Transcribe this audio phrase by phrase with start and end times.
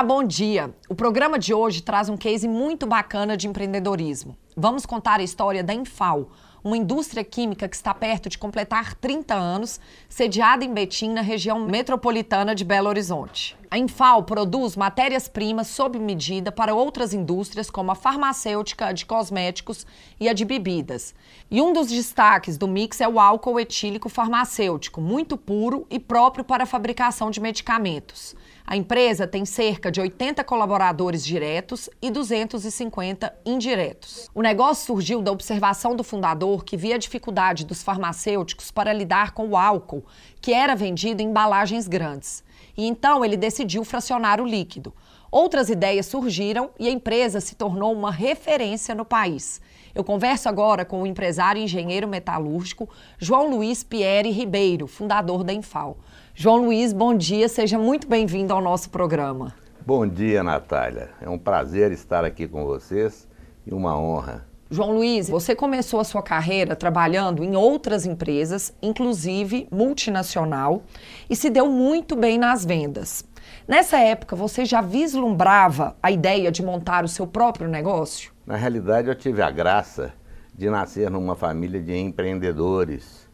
[0.00, 0.74] Olá, bom dia.
[0.88, 4.34] O programa de hoje traz um case muito bacana de empreendedorismo.
[4.56, 6.30] Vamos contar a história da Infal,
[6.64, 9.78] uma indústria química que está perto de completar 30 anos,
[10.08, 13.54] sediada em Betim, na região metropolitana de Belo Horizonte.
[13.70, 19.86] A Infal produz matérias-primas sob medida para outras indústrias, como a farmacêutica, a de cosméticos
[20.18, 21.14] e a de bebidas.
[21.50, 26.42] E um dos destaques do mix é o álcool etílico farmacêutico, muito puro e próprio
[26.42, 28.34] para a fabricação de medicamentos.
[28.70, 34.30] A empresa tem cerca de 80 colaboradores diretos e 250 indiretos.
[34.32, 39.32] O negócio surgiu da observação do fundador que via a dificuldade dos farmacêuticos para lidar
[39.32, 40.04] com o álcool,
[40.40, 42.44] que era vendido em embalagens grandes.
[42.76, 44.94] E então ele decidiu fracionar o líquido.
[45.32, 49.60] Outras ideias surgiram e a empresa se tornou uma referência no país.
[49.92, 55.52] Eu converso agora com o empresário e engenheiro metalúrgico João Luiz Pierre Ribeiro, fundador da
[55.52, 55.98] Infal.
[56.42, 59.52] João Luiz, bom dia, seja muito bem-vindo ao nosso programa.
[59.84, 61.10] Bom dia, Natália.
[61.20, 63.28] É um prazer estar aqui com vocês
[63.66, 64.46] e uma honra.
[64.70, 70.82] João Luiz, você começou a sua carreira trabalhando em outras empresas, inclusive multinacional,
[71.28, 73.22] e se deu muito bem nas vendas.
[73.68, 78.32] Nessa época, você já vislumbrava a ideia de montar o seu próprio negócio?
[78.46, 80.14] Na realidade, eu tive a graça
[80.54, 83.28] de nascer numa família de empreendedores,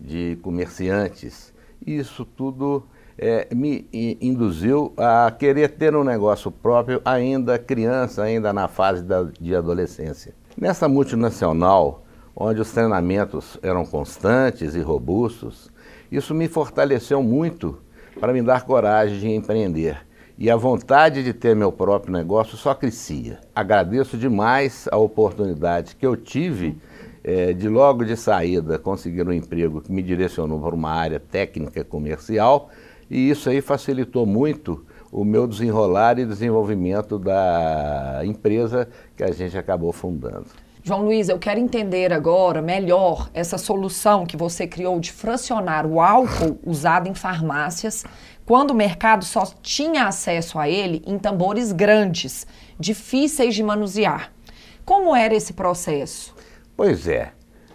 [0.00, 1.51] de comerciantes.
[1.86, 2.84] Isso tudo
[3.18, 3.88] é, me
[4.20, 10.34] induziu a querer ter um negócio próprio ainda criança, ainda na fase da, de adolescência.
[10.56, 15.70] Nessa multinacional, onde os treinamentos eram constantes e robustos,
[16.10, 17.78] isso me fortaleceu muito
[18.20, 19.98] para me dar coragem de empreender.
[20.38, 23.40] E a vontade de ter meu próprio negócio só crescia.
[23.54, 26.76] Agradeço demais a oportunidade que eu tive
[27.24, 31.84] é, de logo de saída conseguir um emprego que me direcionou para uma área técnica
[31.84, 32.70] comercial
[33.10, 39.56] e isso aí facilitou muito o meu desenrolar e desenvolvimento da empresa que a gente
[39.58, 40.46] acabou fundando.
[40.84, 46.00] João Luiz, eu quero entender agora melhor essa solução que você criou de fracionar o
[46.00, 48.04] álcool usado em farmácias
[48.44, 52.46] quando o mercado só tinha acesso a ele em tambores grandes,
[52.80, 54.32] difíceis de manusear.
[54.84, 56.34] Como era esse processo?
[56.76, 57.32] Pois é.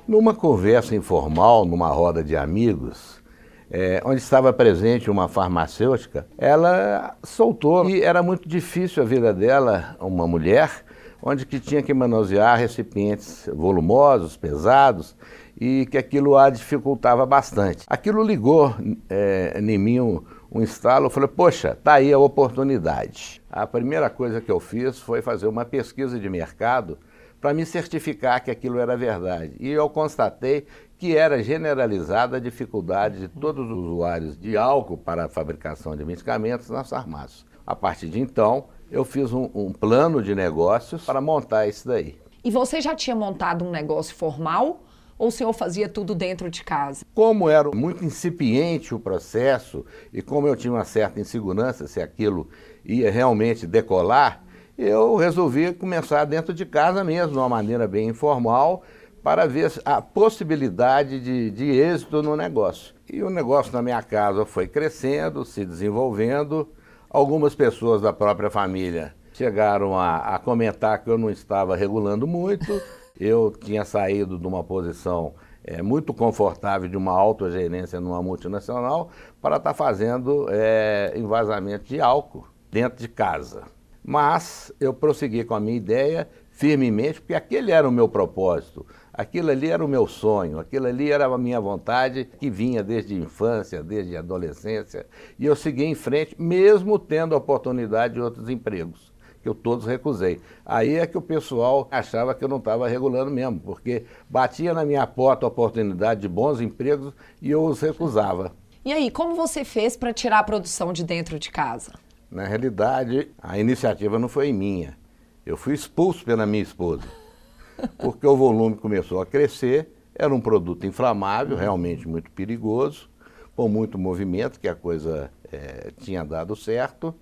[0.08, 3.22] Numa conversa informal, numa roda de amigos,
[3.70, 9.98] é, onde estava presente uma farmacêutica, ela soltou e era muito difícil a vida dela,
[10.00, 10.86] uma mulher,
[11.22, 15.16] onde que tinha que manusear recipientes volumosos, pesados,
[15.60, 17.84] e que aquilo a dificultava bastante.
[17.88, 18.74] Aquilo ligou
[19.10, 23.42] é, em mim um, um estalo, eu falei, poxa, tá aí a oportunidade.
[23.50, 26.98] A primeira coisa que eu fiz foi fazer uma pesquisa de mercado
[27.40, 29.54] para me certificar que aquilo era verdade.
[29.60, 30.66] E eu constatei
[30.98, 36.04] que era generalizada a dificuldade de todos os usuários de álcool para a fabricação de
[36.04, 37.46] medicamentos nas farmácias.
[37.66, 42.18] A partir de então, eu fiz um, um plano de negócios para montar isso daí.
[42.44, 44.82] E você já tinha montado um negócio formal
[45.18, 47.06] ou o senhor fazia tudo dentro de casa?
[47.14, 52.48] Como era muito incipiente o processo e como eu tinha uma certa insegurança se aquilo
[52.86, 54.44] ia realmente decolar,
[54.78, 58.84] eu resolvi começar dentro de casa mesmo, de uma maneira bem informal,
[59.24, 62.94] para ver a possibilidade de, de êxito no negócio.
[63.12, 66.70] E o negócio na minha casa foi crescendo, se desenvolvendo.
[67.10, 72.82] Algumas pessoas da própria família chegaram a, a comentar que eu não estava regulando muito.
[73.20, 75.34] Eu tinha saído de uma posição
[75.64, 79.10] é, muito confortável de uma autogerência numa multinacional
[79.42, 83.64] para estar tá fazendo é, envasamento de álcool dentro de casa.
[84.08, 89.52] Mas eu prossegui com a minha ideia firmemente, porque aquele era o meu propósito, aquilo
[89.52, 93.18] ali era o meu sonho, aquilo ali era a minha vontade que vinha desde a
[93.18, 95.06] infância, desde a adolescência,
[95.38, 99.12] e eu segui em frente, mesmo tendo a oportunidade de outros empregos,
[99.44, 100.40] que eu todos recusei.
[100.66, 104.86] Aí é que o pessoal achava que eu não estava regulando mesmo, porque batia na
[104.86, 108.56] minha porta a oportunidade de bons empregos e eu os recusava.
[108.86, 112.07] E aí, como você fez para tirar a produção de dentro de casa?
[112.30, 114.98] Na realidade, a iniciativa não foi minha.
[115.46, 117.08] Eu fui expulso pela minha esposa,
[117.98, 123.10] porque o volume começou a crescer, era um produto inflamável, realmente muito perigoso,
[123.56, 127.16] com muito movimento, que a coisa é, tinha dado certo,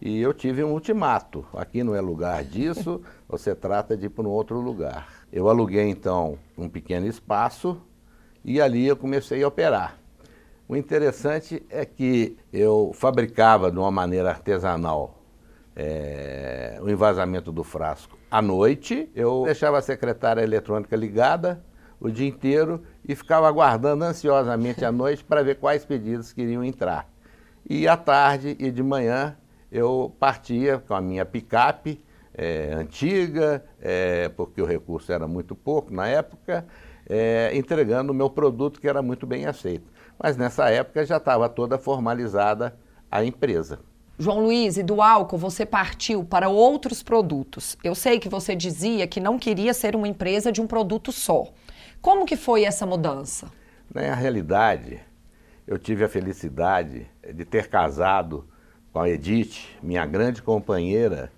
[0.00, 1.46] e eu tive um ultimato.
[1.54, 5.08] Aqui não é lugar disso, você trata de ir para um outro lugar.
[5.32, 7.80] Eu aluguei então um pequeno espaço
[8.44, 9.99] e ali eu comecei a operar.
[10.70, 15.18] O interessante é que eu fabricava de uma maneira artesanal
[15.74, 19.10] é, o envasamento do frasco à noite.
[19.12, 21.60] Eu deixava a secretária eletrônica ligada
[21.98, 27.10] o dia inteiro e ficava aguardando ansiosamente à noite para ver quais pedidos queriam entrar.
[27.68, 29.36] E à tarde e de manhã
[29.72, 32.00] eu partia com a minha picape
[32.32, 36.64] é, antiga, é, porque o recurso era muito pouco na época,
[37.08, 39.90] é, entregando o meu produto que era muito bem aceito.
[40.22, 42.76] Mas nessa época já estava toda formalizada
[43.10, 43.80] a empresa.
[44.18, 47.78] João Luiz, e do álcool você partiu para outros produtos.
[47.82, 51.46] Eu sei que você dizia que não queria ser uma empresa de um produto só.
[52.02, 53.50] Como que foi essa mudança?
[53.92, 55.00] Na realidade,
[55.66, 58.46] eu tive a felicidade de ter casado
[58.92, 61.32] com a Edith, minha grande companheira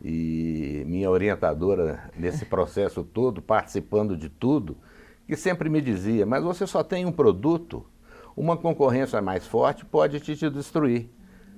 [0.00, 4.76] e minha orientadora nesse processo todo, participando de tudo,
[5.26, 7.84] que sempre me dizia: Mas você só tem um produto,
[8.38, 11.10] uma concorrência mais forte pode te, destruir.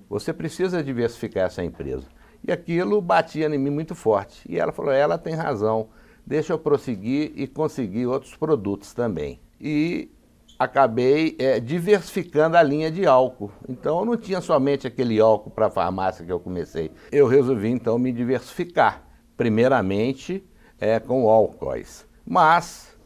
[0.09, 2.07] Você precisa diversificar essa empresa.
[2.47, 4.43] E aquilo batia em mim muito forte.
[4.49, 5.91] E ela falou: Ela tem razão,
[6.27, 9.39] deixa eu prosseguir e conseguir outros produtos também.
[9.61, 10.11] E
[10.59, 13.53] acabei é, diversificando a linha de álcool.
[13.69, 16.91] Então eu não tinha somente aquele álcool para farmácia que eu comecei.
[17.13, 19.05] Eu resolvi então me diversificar,
[19.37, 20.43] primeiramente
[20.81, 22.07] é, com álcoois.
[22.25, 22.97] Mas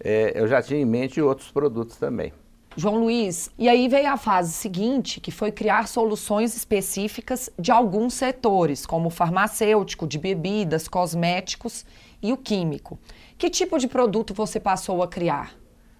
[0.00, 2.32] é, eu já tinha em mente outros produtos também.
[2.76, 8.14] João Luiz, e aí veio a fase seguinte, que foi criar soluções específicas de alguns
[8.14, 11.84] setores, como o farmacêutico, de bebidas, cosméticos
[12.22, 12.96] e o químico.
[13.36, 15.52] Que tipo de produto você passou a criar?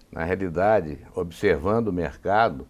[0.09, 2.65] Na realidade, observando o mercado,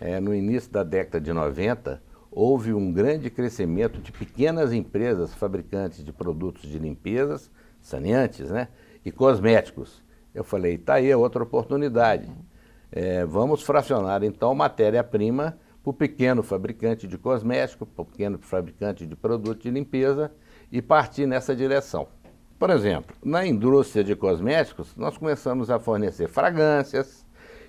[0.00, 2.02] é, no início da década de 90,
[2.32, 7.48] houve um grande crescimento de pequenas empresas fabricantes de produtos de limpezas,
[7.80, 8.66] saneantes, né?
[9.04, 10.02] E cosméticos.
[10.34, 12.28] Eu falei, tá aí outra oportunidade.
[12.96, 19.04] É, vamos fracionar então matéria-prima para o pequeno fabricante de cosméticos, para o pequeno fabricante
[19.04, 20.30] de produtos de limpeza
[20.70, 22.06] e partir nessa direção.
[22.56, 27.26] Por exemplo, na indústria de cosméticos, nós começamos a fornecer fragrâncias,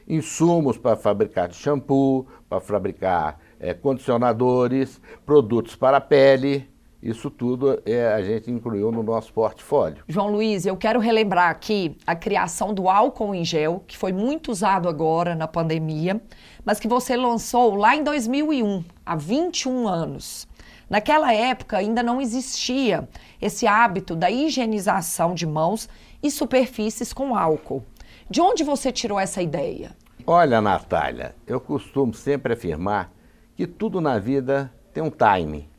[0.07, 6.69] insumos para fabricar shampoo, para fabricar é, condicionadores, produtos para a pele.
[7.05, 10.03] Isso tudo é, a gente incluiu no nosso portfólio.
[10.07, 14.51] João Luiz, eu quero relembrar aqui a criação do álcool em gel, que foi muito
[14.51, 16.19] usado agora na pandemia,
[16.65, 20.47] mas que você lançou lá em 2001, há 21 anos.
[20.89, 23.07] Naquela época ainda não existia
[23.39, 25.87] esse hábito da higienização de mãos
[26.23, 27.83] e superfícies com álcool.
[28.27, 29.95] De onde você tirou essa ideia?
[30.25, 33.11] Olha, Natália, eu costumo sempre afirmar
[33.55, 35.69] que tudo na vida tem um time.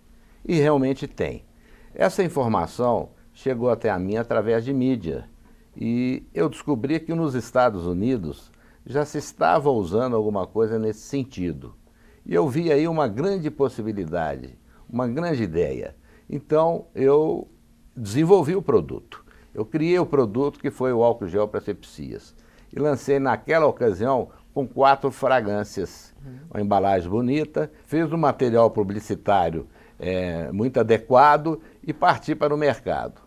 [0.46, 1.44] E realmente tem.
[1.94, 5.28] Essa informação chegou até a mim através de mídia.
[5.76, 8.50] E eu descobri que nos Estados Unidos
[8.86, 11.74] já se estava usando alguma coisa nesse sentido.
[12.24, 14.56] E eu vi aí uma grande possibilidade
[14.88, 15.94] uma grande ideia.
[16.28, 17.48] Então eu
[17.96, 19.24] desenvolvi o produto.
[19.54, 22.34] Eu criei o produto que foi o álcool gel para sepsias.
[22.72, 26.14] E lancei naquela ocasião com quatro fragrâncias.
[26.50, 29.66] Uma embalagem bonita, fiz um material publicitário
[29.98, 33.20] é, muito adequado e parti para o mercado.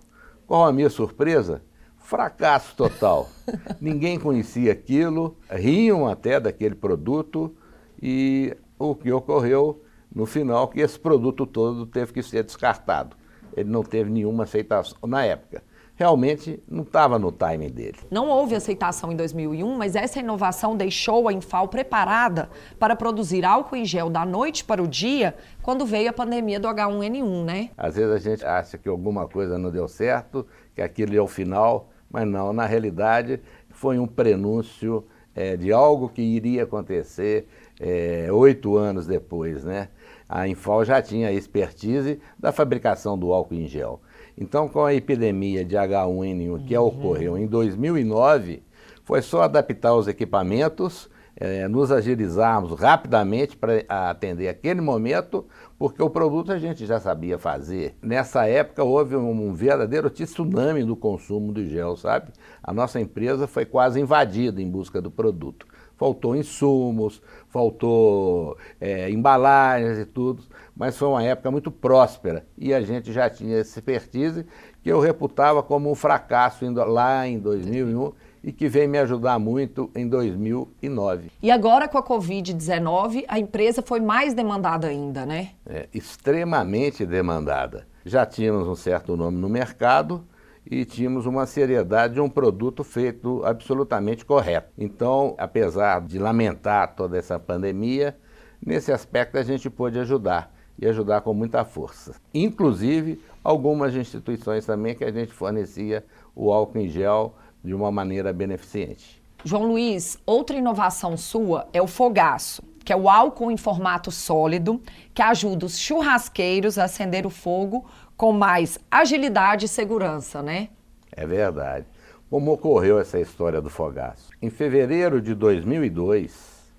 [0.45, 1.61] Qual a minha surpresa?
[1.97, 3.29] Fracasso total.
[3.79, 7.55] Ninguém conhecia aquilo, riam até daquele produto
[8.01, 9.83] e o que ocorreu
[10.13, 13.15] no final que esse produto todo teve que ser descartado.
[13.55, 15.63] Ele não teve nenhuma aceitação na época.
[15.99, 17.97] Realmente não estava no timing dele.
[18.09, 23.75] Não houve aceitação em 2001, mas essa inovação deixou a Infal preparada para produzir álcool
[23.75, 27.69] em gel da noite para o dia quando veio a pandemia do H1N1, né?
[27.77, 31.27] Às vezes a gente acha que alguma coisa não deu certo, que aquilo é o
[31.27, 32.53] final, mas não.
[32.53, 37.45] Na realidade, foi um prenúncio é, de algo que iria acontecer
[37.77, 39.89] é, oito anos depois, né?
[40.29, 43.99] a Infal já tinha a expertise da fabricação do álcool em gel.
[44.39, 46.85] Então, com a epidemia de H1N1 que uhum.
[46.85, 48.63] ocorreu em 2009,
[49.03, 55.45] foi só adaptar os equipamentos, é, nos agilizarmos rapidamente para atender aquele momento,
[55.77, 57.95] porque o produto a gente já sabia fazer.
[58.01, 62.31] Nessa época houve um, um verdadeiro tsunami do consumo do gel, sabe?
[62.63, 65.65] A nossa empresa foi quase invadida em busca do produto
[65.99, 72.79] faltou insumos, faltou é, embalagens e tudo, mas foi uma época muito próspera e a
[72.79, 74.45] gente já tinha essa expertise
[74.81, 79.91] que eu reputava como um fracasso lá em 2001 e que veio me ajudar muito
[79.93, 81.29] em 2009.
[81.43, 85.49] E agora com a Covid-19, a empresa foi mais demandada ainda, né?
[85.65, 87.85] É, extremamente demandada.
[88.05, 90.23] Já tínhamos um certo nome no mercado,
[90.69, 94.71] e tínhamos uma seriedade de um produto feito absolutamente correto.
[94.77, 98.15] Então, apesar de lamentar toda essa pandemia,
[98.63, 102.15] nesse aspecto a gente pôde ajudar e ajudar com muita força.
[102.33, 108.31] Inclusive, algumas instituições também que a gente fornecia o álcool em gel de uma maneira
[108.31, 109.21] beneficente.
[109.43, 114.81] João Luiz, outra inovação sua é o fogaço que é o álcool em formato sólido,
[115.13, 117.85] que ajuda os churrasqueiros a acender o fogo
[118.19, 120.67] com mais agilidade e segurança, né?
[121.09, 121.85] É verdade.
[122.29, 124.29] Como ocorreu essa história do fogaço?
[124.41, 126.69] Em fevereiro de 2002,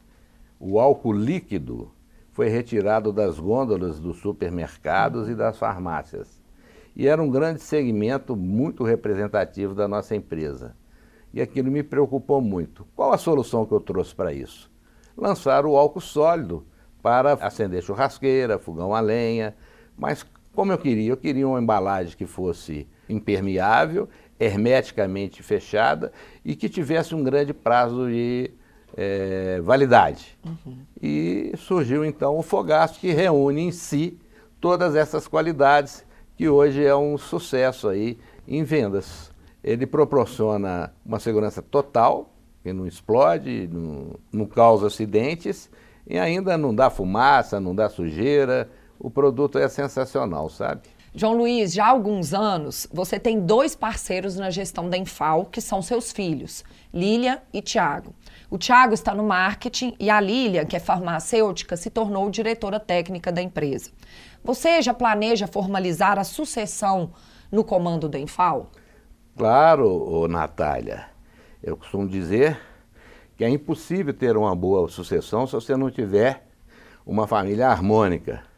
[0.61, 1.91] o álcool líquido
[2.31, 6.43] foi retirado das gôndolas dos supermercados e das farmácias.
[6.95, 10.77] E era um grande segmento muito representativo da nossa empresa.
[11.33, 12.87] E aquilo me preocupou muito.
[12.95, 14.71] Qual a solução que eu trouxe para isso?
[15.17, 16.67] Lançar o álcool sólido
[17.03, 19.57] para acender churrasqueira, fogão a lenha,
[19.97, 20.23] mas
[20.55, 26.13] como eu queria, eu queria uma embalagem que fosse impermeável, hermeticamente fechada
[26.45, 28.51] e que tivesse um grande prazo de
[28.97, 30.39] é, validade.
[30.45, 30.79] Uhum.
[31.01, 34.19] E surgiu então o Fogaço, que reúne em si
[34.61, 36.05] todas essas qualidades,
[36.37, 39.31] que hoje é um sucesso aí em vendas.
[39.63, 45.71] Ele proporciona uma segurança total, que não explode, não, não causa acidentes,
[46.07, 48.71] e ainda não dá fumaça, não dá sujeira.
[49.01, 50.83] O produto é sensacional, sabe?
[51.15, 55.61] João Luiz, já há alguns anos, você tem dois parceiros na gestão da Enfal, que
[55.61, 58.15] são seus filhos, Lília e Tiago.
[58.49, 63.33] O Tiago está no marketing e a Lília, que é farmacêutica, se tornou diretora técnica
[63.33, 63.91] da empresa.
[64.45, 67.13] Você já planeja formalizar a sucessão
[67.51, 68.71] no comando da Enfal?
[69.37, 71.07] Claro, Natália.
[71.63, 72.61] Eu costumo dizer
[73.37, 76.47] que é impossível ter uma boa sucessão se você não tiver
[77.05, 78.50] uma família harmônica.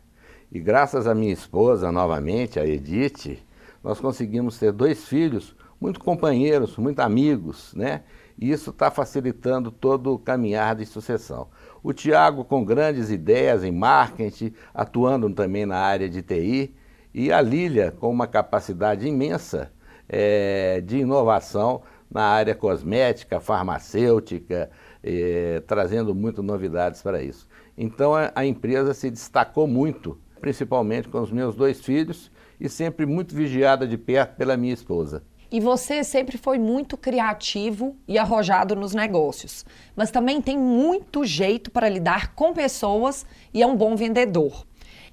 [0.54, 3.42] E graças à minha esposa, novamente, a Edith,
[3.82, 8.02] nós conseguimos ter dois filhos muito companheiros, muito amigos, né?
[8.38, 11.49] E isso está facilitando todo o caminhar de sucessão.
[11.82, 16.75] O Tiago com grandes ideias em marketing, atuando também na área de TI,
[17.14, 19.73] e a Lília com uma capacidade imensa
[20.06, 21.80] é, de inovação
[22.11, 24.71] na área cosmética, farmacêutica,
[25.02, 27.49] é, trazendo muitas novidades para isso.
[27.76, 32.30] Então a, a empresa se destacou muito principalmente com os meus dois filhos
[32.61, 35.22] e sempre muito vigiada de perto pela minha esposa.
[35.50, 41.70] E você sempre foi muito criativo e arrojado nos negócios, mas também tem muito jeito
[41.70, 44.66] para lidar com pessoas e é um bom vendedor.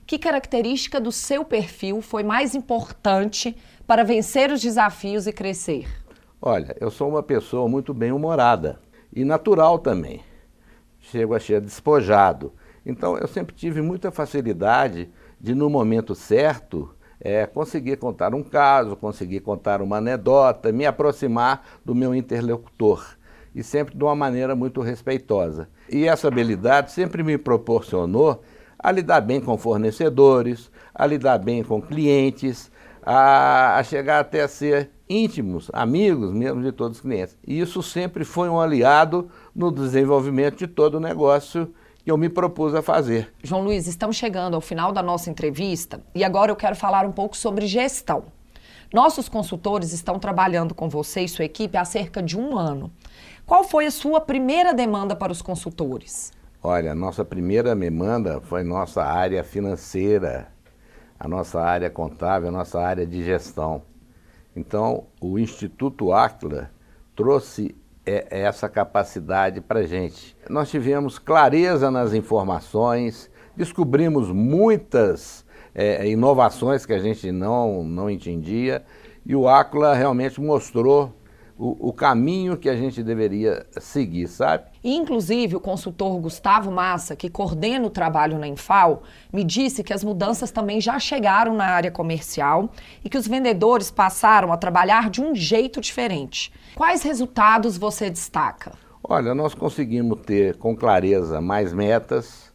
[0.08, 3.56] Que característica do seu perfil foi mais importante
[3.86, 5.88] para vencer os desafios e crescer?
[6.42, 8.80] Olha, eu sou uma pessoa muito bem-humorada
[9.14, 10.22] e natural também.
[11.00, 12.54] Chego a ser despojado.
[12.86, 15.10] Então eu sempre tive muita facilidade
[15.40, 21.66] de, no momento certo, é, conseguir contar um caso, conseguir contar uma anedota, me aproximar
[21.84, 23.18] do meu interlocutor.
[23.54, 25.68] E sempre de uma maneira muito respeitosa.
[25.90, 28.42] E essa habilidade sempre me proporcionou
[28.78, 34.48] a lidar bem com fornecedores, a lidar bem com clientes, a, a chegar até a
[34.48, 37.38] ser íntimos, amigos mesmo de todos os clientes.
[37.46, 41.74] E isso sempre foi um aliado no desenvolvimento de todo o negócio
[42.10, 43.32] que eu me propus a fazer.
[43.44, 47.12] João Luiz, estamos chegando ao final da nossa entrevista e agora eu quero falar um
[47.12, 48.24] pouco sobre gestão.
[48.92, 52.92] Nossos consultores estão trabalhando com você e sua equipe há cerca de um ano.
[53.46, 56.34] Qual foi a sua primeira demanda para os consultores?
[56.64, 60.52] Olha, nossa primeira demanda foi nossa área financeira,
[61.20, 63.84] a nossa área contábil, a nossa área de gestão.
[64.56, 66.72] Então, o Instituto Acla
[67.16, 67.76] trouxe
[68.06, 70.36] é, é essa capacidade para a gente.
[70.50, 78.84] Nós tivemos clareza nas informações, descobrimos muitas é, inovações que a gente não, não entendia
[79.26, 81.14] e o Acla realmente mostrou
[81.60, 84.64] o, o, caminho que a gente deveria seguir, sabe?
[84.82, 90.02] Inclusive, o consultor Gustavo Massa, que coordena o trabalho na Infal, me disse que as
[90.02, 92.70] mudanças também já chegaram na área comercial
[93.04, 96.54] e que os vendedores passaram a trabalhar de um jeito diferente.
[96.76, 98.72] Quais resultados você destaca?
[99.04, 102.54] Olha, nós conseguimos ter com clareza mais metas,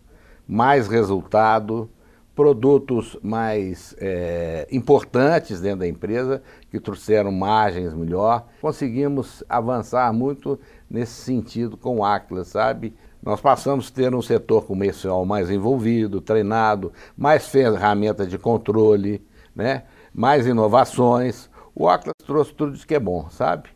[0.48, 1.90] mais resultado,
[2.34, 8.46] produtos mais é, importantes dentro da empresa, que trouxeram margens melhor.
[8.60, 10.58] Conseguimos avançar muito
[10.90, 12.94] nesse sentido com o Acla, sabe?
[13.22, 19.24] Nós passamos a ter um setor comercial mais envolvido, treinado, mais ferramentas de controle,
[19.54, 19.84] né?
[20.12, 21.48] mais inovações.
[21.74, 23.70] O Acla trouxe tudo isso que é bom, sabe?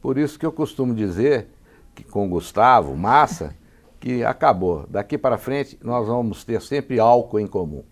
[0.00, 1.48] Por isso que eu costumo dizer
[1.94, 3.54] que com o Gustavo Massa,
[4.02, 4.84] que acabou.
[4.88, 7.84] Daqui para frente, nós vamos ter sempre álcool em comum.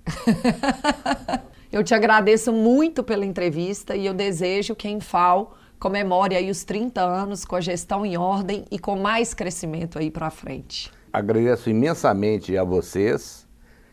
[1.71, 6.65] eu te agradeço muito pela entrevista e eu desejo que a Enfal comemore aí os
[6.65, 10.91] 30 anos com a gestão em ordem e com mais crescimento aí para frente.
[11.13, 13.47] Agradeço imensamente a vocês,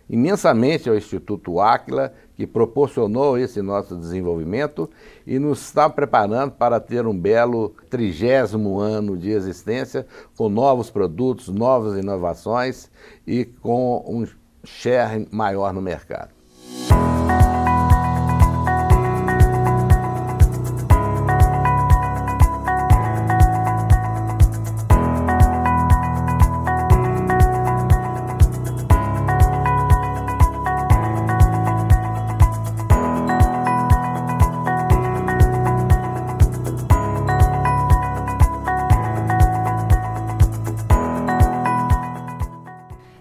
[0.10, 4.88] imensamente ao Instituto Áquila, que proporcionou esse nosso desenvolvimento
[5.26, 10.06] e nos está preparando para ter um belo trigésimo ano de existência
[10.38, 12.92] com novos produtos, novas inovações
[13.26, 14.28] e com um
[14.64, 16.30] share maior no mercado.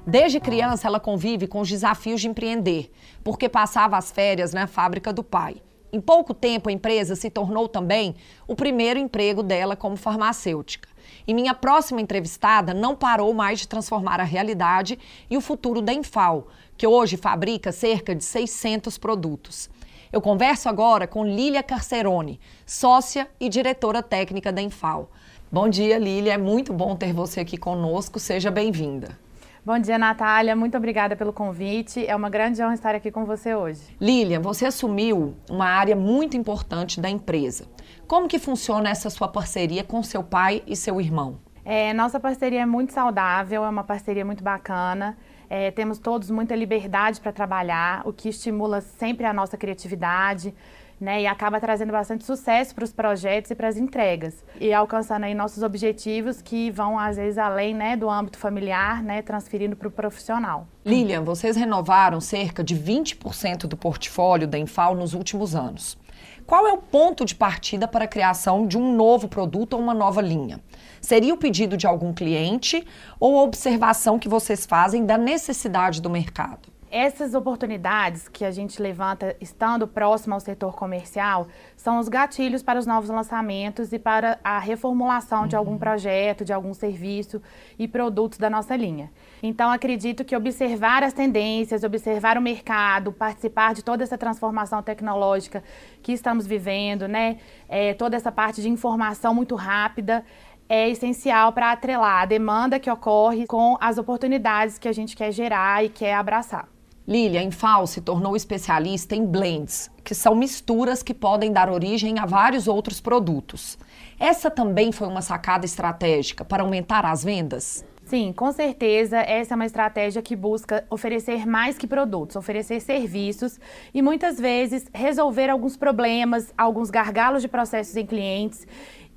[0.06, 2.92] Desde criança, ela convive com os desafios de empreender,
[3.24, 5.56] porque passava as férias na fábrica do pai.
[5.92, 8.14] Em pouco tempo, a empresa se tornou também
[8.46, 10.88] o primeiro emprego dela como farmacêutica.
[11.26, 14.96] E minha próxima entrevistada não parou mais de transformar a realidade
[15.28, 16.46] e o futuro da Infal,
[16.76, 19.68] que hoje fabrica cerca de 600 produtos.
[20.12, 25.10] Eu converso agora com Lília Carcerone, sócia e diretora técnica da Infal.
[25.50, 26.34] Bom dia, Lília.
[26.34, 28.20] É muito bom ter você aqui conosco.
[28.20, 29.25] Seja bem-vinda.
[29.66, 30.54] Bom dia, Natália.
[30.54, 32.06] Muito obrigada pelo convite.
[32.06, 33.80] É uma grande honra estar aqui com você hoje.
[34.00, 37.66] Lilian, você assumiu uma área muito importante da empresa.
[38.06, 41.40] Como que funciona essa sua parceria com seu pai e seu irmão?
[41.64, 45.18] É, nossa parceria é muito saudável, é uma parceria muito bacana.
[45.50, 50.54] É, temos todos muita liberdade para trabalhar, o que estimula sempre a nossa criatividade
[51.00, 55.24] né, e acaba trazendo bastante sucesso para os projetos e para as entregas e alcançando
[55.24, 59.88] aí nossos objetivos que vão às vezes além né, do âmbito familiar, né, transferindo para
[59.88, 60.66] o profissional.
[60.84, 65.98] Lilian, vocês renovaram cerca de 20% do portfólio da Infal nos últimos anos.
[66.46, 69.92] Qual é o ponto de partida para a criação de um novo produto ou uma
[69.92, 70.60] nova linha?
[71.00, 72.86] Seria o pedido de algum cliente
[73.18, 76.75] ou a observação que vocês fazem da necessidade do mercado?
[76.88, 82.78] Essas oportunidades que a gente levanta estando próximo ao setor comercial são os gatilhos para
[82.78, 85.48] os novos lançamentos e para a reformulação uhum.
[85.48, 85.78] de algum uhum.
[85.78, 87.42] projeto, de algum serviço
[87.76, 89.10] e produtos da nossa linha.
[89.42, 95.64] Então, acredito que observar as tendências, observar o mercado, participar de toda essa transformação tecnológica
[96.02, 97.38] que estamos vivendo, né?
[97.68, 100.24] É, toda essa parte de informação muito rápida,
[100.68, 105.32] é essencial para atrelar a demanda que ocorre com as oportunidades que a gente quer
[105.32, 106.75] gerar e quer abraçar.
[107.08, 107.50] Lilia, em
[107.86, 113.00] se tornou especialista em blends, que são misturas que podem dar origem a vários outros
[113.00, 113.78] produtos.
[114.18, 117.84] Essa também foi uma sacada estratégica para aumentar as vendas?
[118.06, 123.58] Sim, com certeza essa é uma estratégia que busca oferecer mais que produtos, oferecer serviços
[123.94, 128.66] e muitas vezes resolver alguns problemas, alguns gargalos de processos em clientes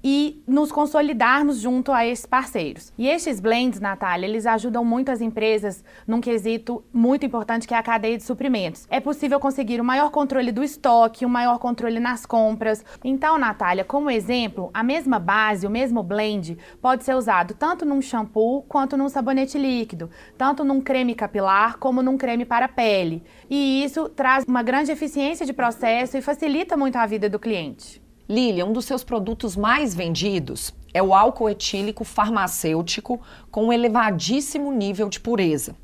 [0.04, 2.94] e nos consolidarmos junto a esses parceiros.
[2.98, 7.78] E estes blends, Natália, eles ajudam muito as empresas num quesito muito importante que é
[7.78, 8.88] a cadeia de suprimentos.
[8.90, 12.84] É possível conseguir o um maior controle do estoque, um maior controle nas compras.
[13.04, 18.02] Então, Natália, como exemplo, a mesma base, o mesmo blend pode ser usado tanto num
[18.02, 23.24] shampoo quanto num sabonete líquido, tanto num creme capilar como num creme para pele.
[23.50, 28.09] E isso traz uma grande eficiência de processo e facilita muito a vida do cliente.
[28.32, 34.72] Lilia, um dos seus produtos mais vendidos é o álcool etílico farmacêutico com um elevadíssimo
[34.72, 35.76] nível de pureza.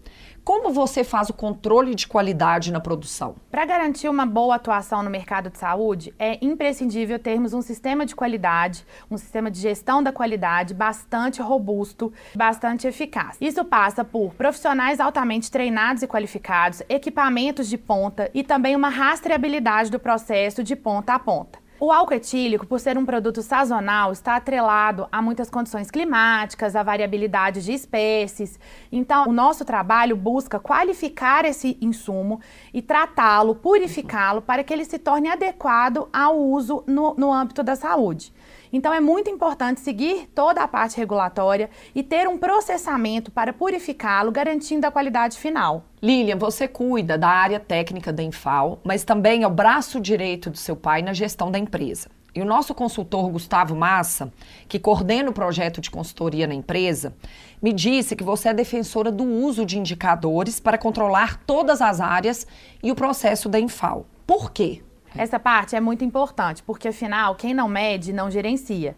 [0.43, 3.33] Como você faz o controle de qualidade na produção?
[3.49, 8.15] Para garantir uma boa atuação no mercado de saúde, é imprescindível termos um sistema de
[8.15, 13.37] qualidade, um sistema de gestão da qualidade bastante robusto, bastante eficaz.
[13.41, 19.89] Isso passa por profissionais altamente treinados e qualificados, equipamentos de ponta e também uma rastreabilidade
[19.89, 21.64] do processo de ponta a ponta.
[21.77, 26.81] O álcool etílico, por ser um produto sazonal, está atrelado a muitas condições climáticas, a
[26.81, 28.57] variabilidade de espécies.
[28.89, 32.39] Então, o nosso trabalho busca qualificar esse insumo
[32.73, 37.75] e tratá-lo, purificá-lo, para que ele se torne adequado ao uso no, no âmbito da
[37.75, 38.33] saúde.
[38.75, 44.33] Então é muito importante seguir toda a parte regulatória e ter um processamento para purificá-lo,
[44.33, 45.85] garantindo a qualidade final.
[46.03, 50.57] Lilian, você cuida da área técnica da Infal, mas também é o braço direito do
[50.57, 52.09] seu pai na gestão da empresa.
[52.35, 54.29] E o nosso consultor Gustavo Massa,
[54.67, 57.15] que coordena o projeto de consultoria na empresa,
[57.61, 62.45] me disse que você é defensora do uso de indicadores para controlar todas as áreas
[62.83, 64.05] e o processo da Infal.
[64.27, 64.81] Por quê?
[65.17, 68.97] Essa parte é muito importante, porque afinal, quem não mede não gerencia.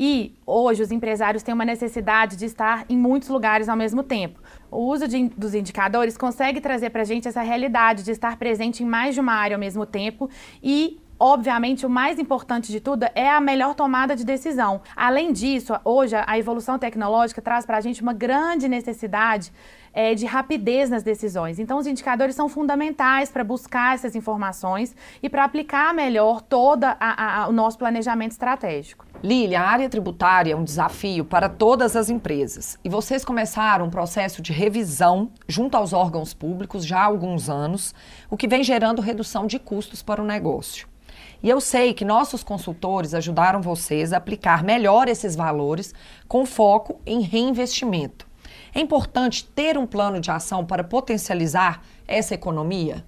[0.00, 4.40] E hoje os empresários têm uma necessidade de estar em muitos lugares ao mesmo tempo.
[4.70, 8.82] O uso de, dos indicadores consegue trazer para a gente essa realidade de estar presente
[8.82, 10.30] em mais de uma área ao mesmo tempo
[10.62, 14.80] e obviamente, o mais importante de tudo é a melhor tomada de decisão.
[14.94, 19.52] Além disso, hoje a evolução tecnológica traz para a gente uma grande necessidade
[19.92, 21.58] é, de rapidez nas decisões.
[21.58, 26.84] Então, os indicadores são fundamentais para buscar essas informações e para aplicar melhor todo
[27.48, 29.06] o nosso planejamento estratégico.
[29.22, 32.78] Lília, a área tributária é um desafio para todas as empresas.
[32.84, 37.92] E vocês começaram um processo de revisão junto aos órgãos públicos já há alguns anos,
[38.30, 40.86] o que vem gerando redução de custos para o negócio.
[41.42, 45.92] E eu sei que nossos consultores ajudaram vocês a aplicar melhor esses valores
[46.28, 48.27] com foco em reinvestimento.
[48.74, 53.04] É importante ter um plano de ação para potencializar essa economia?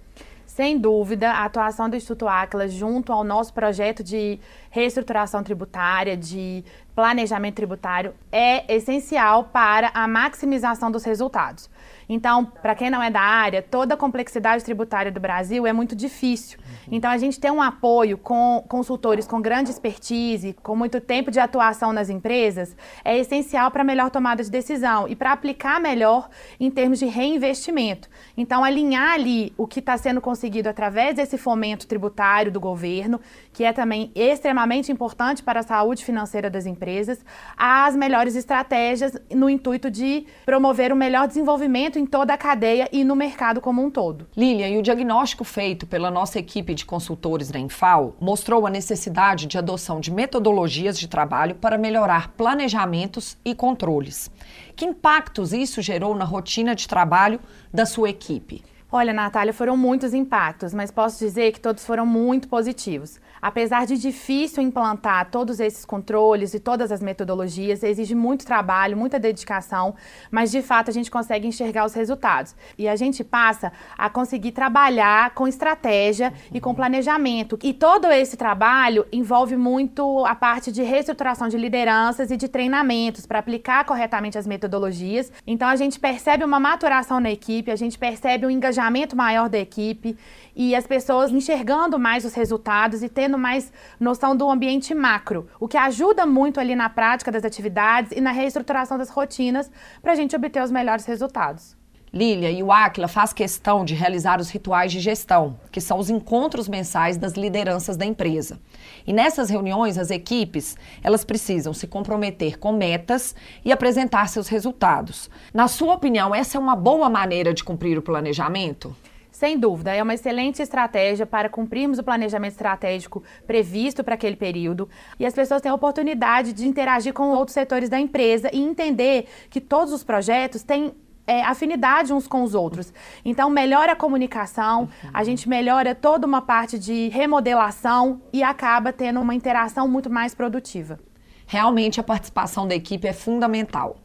[0.46, 4.38] Sem dúvida, a atuação do Instituto Aquila junto ao nosso projeto de
[4.70, 11.68] reestruturação tributária, de planejamento tributário, é essencial para a maximização dos resultados.
[12.08, 15.94] Então, para quem não é da área, toda a complexidade tributária do Brasil é muito
[15.94, 16.58] difícil.
[16.90, 21.38] Então, a gente tem um apoio com consultores com grande expertise, com muito tempo de
[21.38, 26.28] atuação nas empresas, é essencial para melhor tomada de decisão e para aplicar melhor
[26.58, 28.08] em termos de reinvestimento.
[28.36, 33.20] Então, alinhar ali o que está sendo conseguido através desse fomento tributário do governo,
[33.52, 34.59] que é também extremamente
[34.92, 37.24] importante para a saúde financeira das empresas,
[37.56, 43.04] às melhores estratégias no intuito de promover o melhor desenvolvimento em toda a cadeia e
[43.04, 44.26] no mercado como um todo.
[44.36, 49.46] Lilian, e o diagnóstico feito pela nossa equipe de consultores da Infal mostrou a necessidade
[49.46, 54.30] de adoção de metodologias de trabalho para melhorar planejamentos e controles.
[54.74, 57.40] Que impactos isso gerou na rotina de trabalho
[57.72, 58.62] da sua equipe?
[58.92, 63.20] Olha, Natália, foram muitos impactos, mas posso dizer que todos foram muito positivos.
[63.40, 69.18] Apesar de difícil implantar todos esses controles e todas as metodologias, exige muito trabalho, muita
[69.18, 69.94] dedicação,
[70.30, 72.54] mas de fato a gente consegue enxergar os resultados.
[72.76, 77.58] E a gente passa a conseguir trabalhar com estratégia e com planejamento.
[77.62, 83.26] E todo esse trabalho envolve muito a parte de reestruturação de lideranças e de treinamentos
[83.26, 85.32] para aplicar corretamente as metodologias.
[85.46, 89.58] Então a gente percebe uma maturação na equipe, a gente percebe um engajamento maior da
[89.58, 90.16] equipe
[90.54, 95.68] e as pessoas enxergando mais os resultados e tendo mais noção do ambiente macro, o
[95.68, 100.14] que ajuda muito ali na prática das atividades e na reestruturação das rotinas para a
[100.14, 101.80] gente obter os melhores resultados.
[102.12, 106.10] Lília e o Aquila faz questão de realizar os rituais de gestão, que são os
[106.10, 108.58] encontros mensais das lideranças da empresa.
[109.06, 115.30] E nessas reuniões, as equipes, elas precisam se comprometer com metas e apresentar seus resultados.
[115.54, 118.94] Na sua opinião, essa é uma boa maneira de cumprir o planejamento?
[119.40, 124.86] Sem dúvida, é uma excelente estratégia para cumprirmos o planejamento estratégico previsto para aquele período
[125.18, 129.26] e as pessoas têm a oportunidade de interagir com outros setores da empresa e entender
[129.48, 130.92] que todos os projetos têm
[131.26, 132.92] é, afinidade uns com os outros.
[133.24, 139.22] Então, melhora a comunicação, a gente melhora toda uma parte de remodelação e acaba tendo
[139.22, 141.00] uma interação muito mais produtiva.
[141.46, 143.96] Realmente, a participação da equipe é fundamental.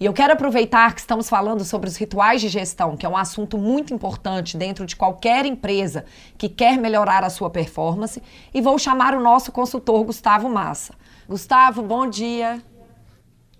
[0.00, 3.16] E eu quero aproveitar que estamos falando sobre os rituais de gestão, que é um
[3.16, 6.04] assunto muito importante dentro de qualquer empresa
[6.36, 10.94] que quer melhorar a sua performance, e vou chamar o nosso consultor Gustavo Massa.
[11.28, 12.62] Gustavo, bom dia.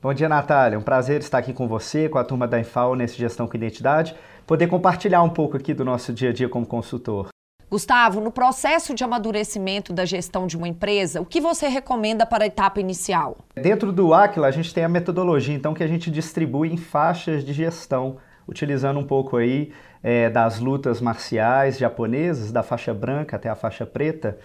[0.02, 0.78] Bom dia, Natália.
[0.78, 4.16] Um prazer estar aqui com você, com a turma da Infal nesse Gestão com Identidade,
[4.44, 7.31] poder compartilhar um pouco aqui do nosso dia a dia como consultor.
[7.72, 12.44] Gustavo, no processo de amadurecimento da gestão de uma empresa, o que você recomenda para
[12.44, 13.38] a etapa inicial?
[13.54, 17.42] Dentro do Aquila, a gente tem a metodologia, então, que a gente distribui em faixas
[17.42, 23.48] de gestão, utilizando um pouco aí é, das lutas marciais japonesas, da faixa branca até
[23.48, 24.36] a faixa preta.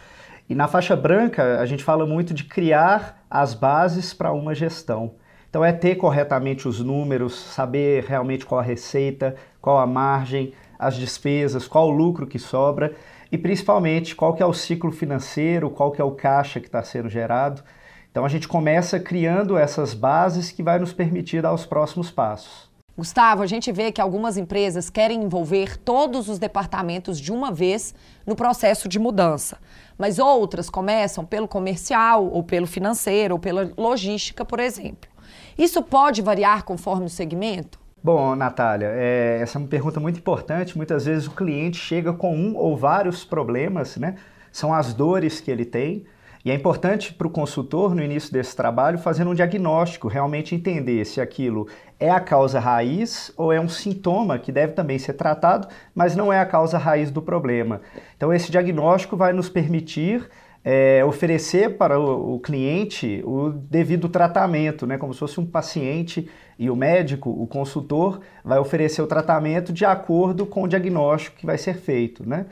[0.48, 5.16] E na faixa branca, a gente fala muito de criar as bases para uma gestão.
[5.50, 10.96] Então, é ter corretamente os números, saber realmente qual a receita, qual a margem, as
[10.96, 12.94] despesas, qual o lucro que sobra
[13.32, 16.84] e principalmente qual que é o ciclo financeiro, qual que é o caixa que está
[16.84, 17.64] sendo gerado.
[18.12, 22.68] Então a gente começa criando essas bases que vai nos permitir dar os próximos passos.
[22.98, 27.94] Gustavo, a gente vê que algumas empresas querem envolver todos os departamentos de uma vez
[28.26, 29.60] no processo de mudança,
[30.00, 35.08] mas outras começam pelo comercial, ou pelo financeiro, ou pela logística, por exemplo.
[35.56, 37.80] Isso pode variar conforme o segmento?
[38.04, 40.78] Bom, Natália, é, essa é uma pergunta muito importante.
[40.78, 44.16] Muitas vezes o cliente chega com um ou vários problemas, né?
[44.52, 46.06] São as dores que ele tem.
[46.46, 51.04] E é importante para o consultor, no início desse trabalho, fazer um diagnóstico, realmente entender
[51.04, 51.68] se aquilo
[52.00, 56.32] é a causa raiz ou é um sintoma que deve também ser tratado, mas não
[56.32, 57.82] é a causa raiz do problema.
[58.16, 60.30] Então, esse diagnóstico vai nos permitir
[60.64, 64.98] é, oferecer para o, o, cliente o devido tratamento, né?
[64.98, 66.30] como se fosse um paciente
[66.60, 71.46] e o médico, o consultor, vai oferecer o tratamento de acordo com o diagnóstico que
[71.46, 72.28] vai ser feito.
[72.28, 72.46] Né?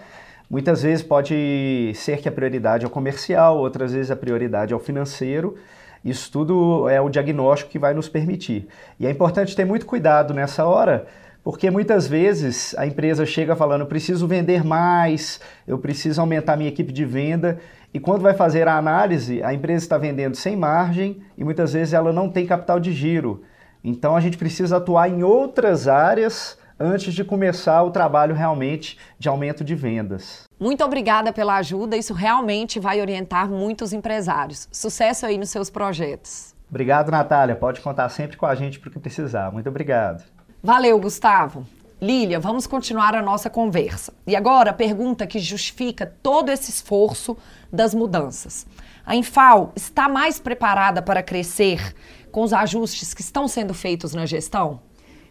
[0.50, 4.76] Muitas vezes pode ser que a prioridade é o comercial, outras vezes a prioridade é
[4.76, 5.56] o financeiro.
[6.04, 8.68] Isso tudo é o diagnóstico que vai nos permitir.
[9.00, 11.08] E é importante ter muito cuidado nessa hora,
[11.44, 16.94] porque muitas vezes a empresa chega falando: preciso vender mais, eu preciso aumentar minha equipe
[16.94, 17.58] de venda.
[17.92, 21.94] E quando vai fazer a análise, a empresa está vendendo sem margem e muitas vezes
[21.94, 23.42] ela não tem capital de giro.
[23.88, 29.30] Então a gente precisa atuar em outras áreas antes de começar o trabalho realmente de
[29.30, 30.46] aumento de vendas.
[30.60, 34.68] Muito obrigada pela ajuda, isso realmente vai orientar muitos empresários.
[34.72, 36.56] Sucesso aí nos seus projetos.
[36.68, 37.56] Obrigado, Natália.
[37.56, 39.52] Pode contar sempre com a gente para o que precisar.
[39.52, 40.24] Muito obrigado.
[40.64, 41.64] Valeu, Gustavo.
[42.02, 44.12] Lília, vamos continuar a nossa conversa.
[44.26, 47.38] E agora a pergunta que justifica todo esse esforço
[47.72, 48.66] das mudanças.
[49.06, 51.94] A Infal está mais preparada para crescer
[52.36, 54.82] com os ajustes que estão sendo feitos na gestão?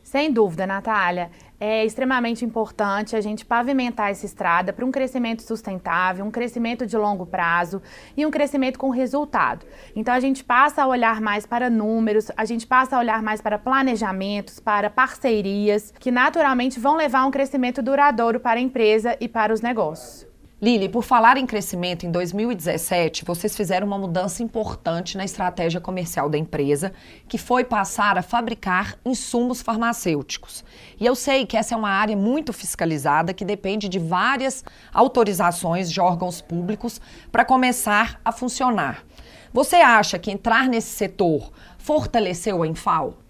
[0.03, 1.31] Sem dúvida, Natália.
[1.61, 6.97] É extremamente importante a gente pavimentar essa estrada para um crescimento sustentável, um crescimento de
[6.97, 7.83] longo prazo
[8.17, 9.67] e um crescimento com resultado.
[9.95, 13.43] Então a gente passa a olhar mais para números, a gente passa a olhar mais
[13.43, 19.15] para planejamentos, para parcerias, que naturalmente vão levar a um crescimento duradouro para a empresa
[19.21, 20.34] e para os negócios.
[20.63, 26.31] Lili, por falar em crescimento, em 2017 vocês fizeram uma mudança importante na estratégia comercial
[26.31, 26.93] da empresa,
[27.29, 30.65] que foi passar a fabricar insumos farmacêuticos.
[30.99, 35.91] E eu sei que essa é uma área muito fiscalizada, que depende de várias autorizações
[35.91, 37.01] de órgãos públicos
[37.33, 39.05] para começar a funcionar.
[39.53, 43.24] Você acha que entrar nesse setor fortaleceu a Infal?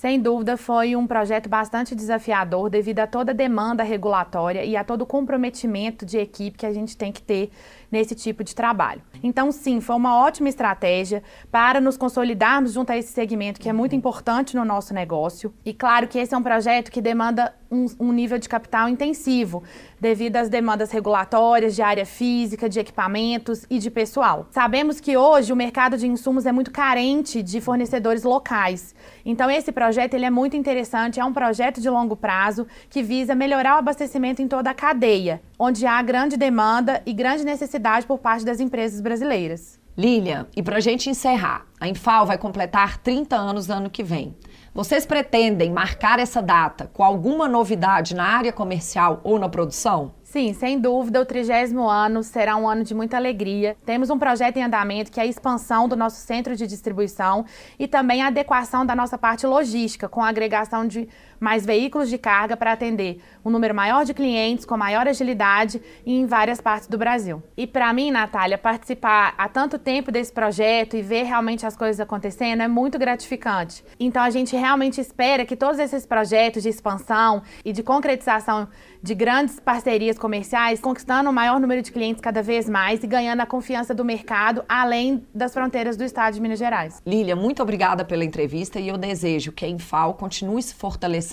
[0.00, 4.82] Sem dúvida, foi um projeto bastante desafiador devido a toda a demanda regulatória e a
[4.82, 7.50] todo o comprometimento de equipe que a gente tem que ter
[7.90, 9.02] nesse tipo de trabalho.
[9.22, 13.72] Então, sim, foi uma ótima estratégia para nos consolidarmos junto a esse segmento que é
[13.72, 15.52] muito importante no nosso negócio.
[15.64, 19.62] E claro que esse é um projeto que demanda um, um nível de capital intensivo,
[20.00, 24.46] devido às demandas regulatórias de área física, de equipamentos e de pessoal.
[24.50, 28.94] Sabemos que hoje o mercado de insumos é muito carente de fornecedores locais.
[29.24, 33.34] Então, esse projeto ele é muito interessante, é um projeto de longo prazo que visa
[33.34, 38.18] melhorar o abastecimento em toda a cadeia, onde há grande demanda e grande necessidade por
[38.18, 39.78] parte das empresas brasileiras.
[39.94, 44.02] Lilian, e para a gente encerrar, a Infal vai completar 30 anos no ano que
[44.02, 44.34] vem.
[44.72, 50.14] Vocês pretendem marcar essa data com alguma novidade na área comercial ou na produção?
[50.22, 53.76] Sim, sem dúvida, o trigésimo ano será um ano de muita alegria.
[53.84, 57.44] Temos um projeto em andamento que é a expansão do nosso centro de distribuição
[57.76, 61.08] e também a adequação da nossa parte logística, com a agregação de
[61.40, 66.26] mais veículos de carga para atender um número maior de clientes com maior agilidade em
[66.26, 67.42] várias partes do Brasil.
[67.56, 71.98] E para mim, Natália, participar há tanto tempo desse projeto e ver realmente as coisas
[71.98, 73.82] acontecendo é muito gratificante.
[73.98, 78.68] Então a gente realmente espera que todos esses projetos de expansão e de concretização
[79.02, 83.40] de grandes parcerias comerciais, conquistando o maior número de clientes cada vez mais e ganhando
[83.40, 87.00] a confiança do mercado além das fronteiras do estado de Minas Gerais.
[87.06, 91.29] Lília, muito obrigada pela entrevista e eu desejo que a Infal continue se fortalecendo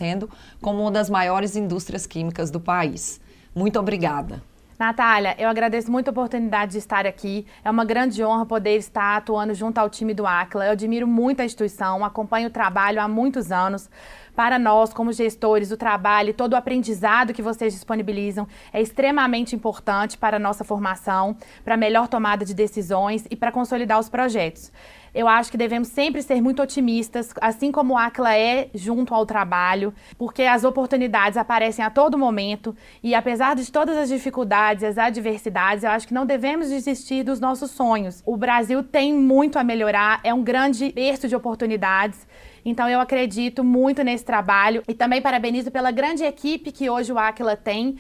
[0.61, 3.19] como uma das maiores indústrias químicas do país.
[3.55, 4.41] Muito obrigada.
[4.79, 7.47] Natália, eu agradeço muito a oportunidade de estar aqui.
[7.65, 10.67] É uma grande honra poder estar atuando junto ao time do ACLA.
[10.67, 13.89] Eu admiro muito a instituição, acompanho o trabalho há muitos anos.
[14.35, 19.55] Para nós, como gestores, o trabalho e todo o aprendizado que vocês disponibilizam é extremamente
[19.55, 24.09] importante para a nossa formação, para a melhor tomada de decisões e para consolidar os
[24.09, 24.71] projetos.
[25.13, 29.25] Eu acho que devemos sempre ser muito otimistas, assim como o ACLA é junto ao
[29.25, 34.97] trabalho, porque as oportunidades aparecem a todo momento e apesar de todas as dificuldades, as
[34.97, 38.21] adversidades, eu acho que não devemos desistir dos nossos sonhos.
[38.25, 42.27] O Brasil tem muito a melhorar, é um grande berço de oportunidades.
[42.63, 47.17] Então eu acredito muito nesse trabalho e também parabenizo pela grande equipe que hoje o
[47.17, 47.95] Aquila tem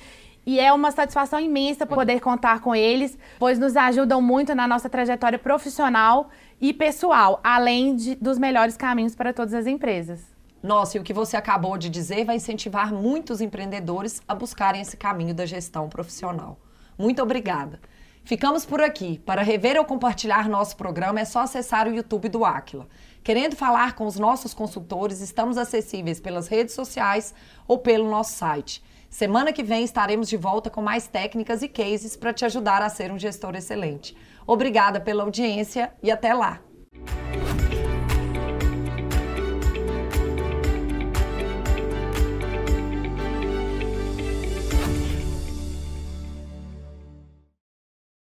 [0.47, 4.87] e é uma satisfação imensa poder contar com eles, pois nos ajudam muito na nossa
[4.87, 6.29] trajetória profissional
[6.61, 10.21] e pessoal, além de, dos melhores caminhos para todas as empresas.
[10.63, 14.95] Nossa, e o que você acabou de dizer vai incentivar muitos empreendedores a buscarem esse
[14.95, 16.57] caminho da gestão profissional.
[16.97, 17.81] Muito obrigada.
[18.23, 19.19] Ficamos por aqui.
[19.25, 22.87] Para rever ou compartilhar nosso programa é só acessar o YouTube do Aquila.
[23.21, 27.33] Querendo falar com os nossos consultores, estamos acessíveis pelas redes sociais
[27.67, 28.81] ou pelo nosso site.
[29.09, 32.89] Semana que vem estaremos de volta com mais técnicas e cases para te ajudar a
[32.89, 34.15] ser um gestor excelente.
[34.45, 36.61] Obrigada pela audiência e até lá!